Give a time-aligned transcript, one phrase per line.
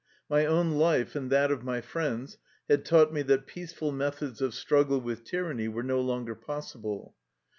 [0.27, 4.41] My own life and that of my friends had taught me that peace ful methods
[4.41, 7.13] of struggle with tyranny were no longer possible.